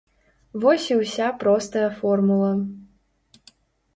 [0.61, 2.49] Вось і ўся простая формула.